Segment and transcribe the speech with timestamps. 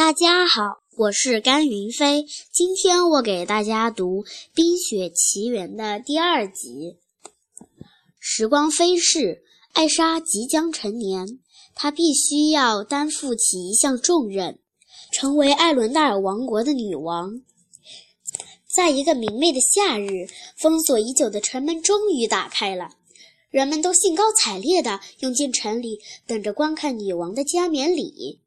[0.00, 2.24] 大家好，我是甘云飞。
[2.50, 6.96] 今天我给大家读《冰雪奇缘》的第二集。
[8.18, 9.42] 时光飞逝，
[9.74, 11.38] 艾莎即将成年，
[11.74, 14.58] 她必须要担负起一项重任，
[15.12, 17.42] 成为艾伦戴尔王国的女王。
[18.66, 20.26] 在一个明媚的夏日，
[20.56, 22.88] 封锁已久的城门终于打开了，
[23.50, 28.40] 人们都兴高采烈地涌进城里，等着观看女王的加冕礼。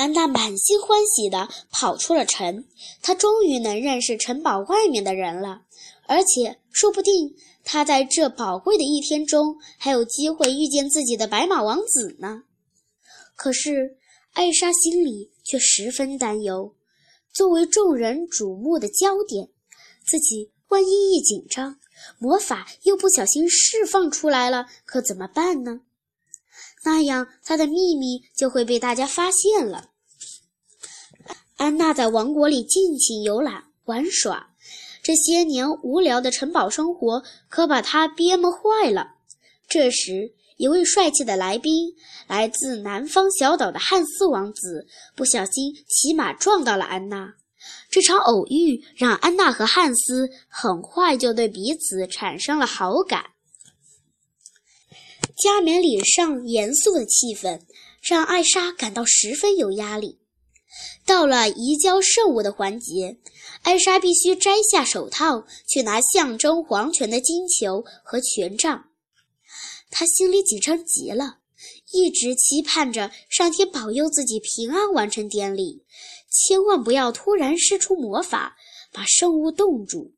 [0.00, 2.64] 安娜满心欢喜地跑出了城，
[3.02, 5.60] 她终于能认识城堡外面的人了，
[6.06, 12.44] 而且说不定她在这宝贵的一天中还有机会遇见自己的白马王子呢。
[13.36, 13.98] 可是
[14.32, 16.74] 艾莎心里却十分担忧，
[17.30, 19.50] 作为众人瞩目的焦点，
[20.06, 21.78] 自己万一一紧张，
[22.18, 25.82] 魔法又不小心释放出来了，可怎么办呢？
[26.84, 29.89] 那样，她的秘密就会被大家发现了。
[31.60, 34.54] 安娜在王国里尽情游览玩耍，
[35.02, 39.16] 这些年无聊的城堡生活可把她憋闷坏了。
[39.68, 41.92] 这时，一位帅气的来宾，
[42.26, 47.34] 来自南方小岛的汉斯王子，不小心骑马撞到了安娜。
[47.90, 53.22] 这场偶遇让安娜和汉斯很快就对彼此产生了好感。
[55.36, 57.60] 加冕礼上严肃的气氛
[58.00, 60.19] 让艾莎感到十分有压力。
[61.04, 63.18] 到了移交圣物的环节，
[63.62, 68.90] 艾莎必须摘下手套，去拿象征皇权的金球和权杖。
[69.90, 71.38] 她心里紧张极了，
[71.92, 75.84] 一直期盼着上天保佑自己平安完成典礼，
[76.30, 78.56] 千万不要突然施出魔法
[78.92, 80.14] 把圣物冻住。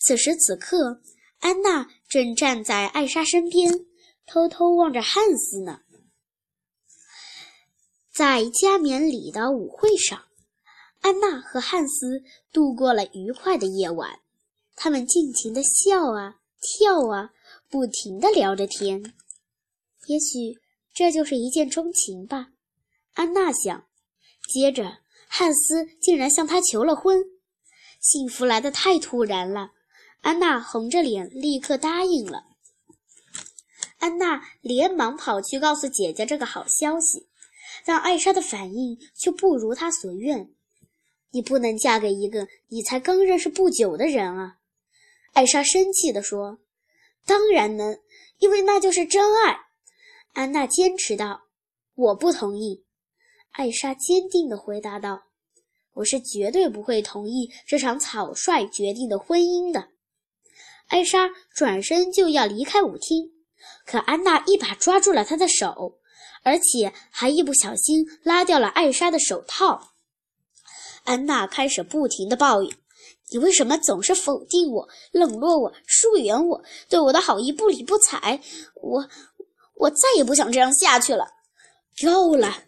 [0.00, 1.00] 此时此刻，
[1.38, 3.86] 安娜正站在艾莎身边，
[4.26, 5.82] 偷偷望着汉斯呢。
[8.20, 10.24] 在加冕礼的舞会上，
[11.00, 14.20] 安娜和汉斯度过了愉快的夜晚。
[14.76, 17.30] 他们尽情地笑啊跳啊，
[17.70, 19.14] 不停地聊着天。
[20.04, 20.60] 也许
[20.92, 22.48] 这就是一见钟情吧，
[23.14, 23.86] 安娜想。
[24.52, 27.24] 接着，汉斯竟然向她求了婚。
[28.02, 29.70] 幸福来得太突然了，
[30.20, 32.44] 安娜红着脸立刻答应了。
[33.96, 37.29] 安娜连忙跑去告诉姐姐这个好消息。
[37.84, 40.50] 但艾莎的反应却不如她所愿。
[41.32, 44.56] 你不能嫁给一个你才刚认识不久的人啊！
[45.32, 46.58] 艾莎生气地说。
[47.24, 48.00] “当然能，
[48.38, 49.60] 因为那就是真爱。”
[50.34, 51.42] 安娜坚持道。
[51.94, 52.84] “我不同意。”
[53.52, 55.24] 艾莎坚定地回答道。
[55.94, 59.90] “我是绝对不会同意这场草率决定的婚姻的。”
[60.88, 63.30] 艾莎转身就要离开舞厅，
[63.86, 65.99] 可安娜一把抓住了她的手。
[66.42, 69.92] 而且还一不小心拉掉了艾莎的手套。
[71.04, 72.76] 安娜开始不停地抱怨
[73.32, 78.40] ：“你为什么总是否定我、冷落我、疏远我，对我的好意不理不睬？
[78.74, 79.08] 我，
[79.74, 81.26] 我再也不想这样下去了。”
[82.02, 82.64] 够了！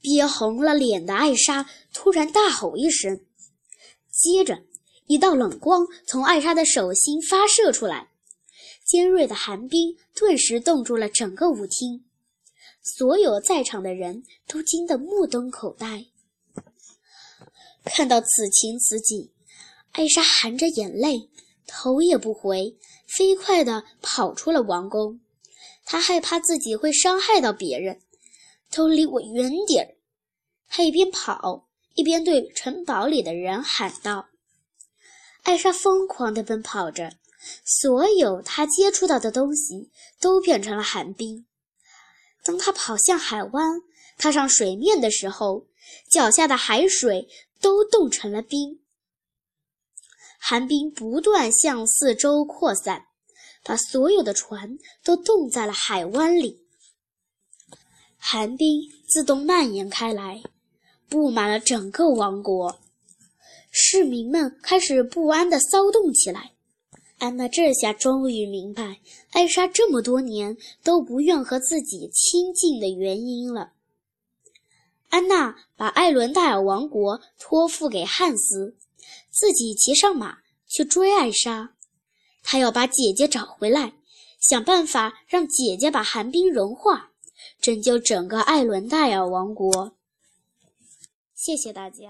[0.00, 3.20] 憋红了脸的艾莎突然大吼一声，
[4.12, 4.62] 接着
[5.06, 8.10] 一道冷光从艾莎的手心发射出来，
[8.86, 12.04] 尖锐的寒冰顿时冻住了整个舞厅。
[12.82, 16.06] 所有在场的人都惊得目瞪口呆。
[17.84, 19.30] 看到此情此景，
[19.92, 21.30] 艾莎含着眼泪，
[21.66, 25.20] 头也不回，飞快地跑出了王宫。
[25.84, 28.00] 她害怕自己会伤害到别人，
[28.70, 29.96] 都离我远点儿！
[30.68, 34.28] 她一边跑，一边对城堡里的人喊道。
[35.44, 37.14] 艾莎疯狂地奔跑着，
[37.64, 39.90] 所有她接触到的东西
[40.20, 41.46] 都变成了寒冰。
[42.48, 43.82] 当他跑向海湾，
[44.16, 45.66] 踏上水面的时候，
[46.10, 47.28] 脚下的海水
[47.60, 48.80] 都冻成了冰。
[50.38, 53.04] 寒冰不断向四周扩散，
[53.62, 56.64] 把所有的船都冻在了海湾里。
[58.16, 60.42] 寒冰自动蔓延开来，
[61.06, 62.80] 布满了整个王国。
[63.70, 66.54] 市民们开始不安地骚动起来。
[67.18, 69.00] 安娜这下终于明白
[69.32, 73.72] 艾莎这么多年都不愿和自己亲近的原因了。
[75.08, 78.76] 安娜把艾伦戴尔王国托付给汉斯，
[79.30, 81.74] 自己骑上马去追艾莎。
[82.42, 83.94] 她要把姐姐找回来，
[84.38, 87.10] 想办法让姐姐把寒冰融化，
[87.60, 89.92] 拯救整个艾伦戴尔王国。
[91.34, 92.04] 谢谢大家。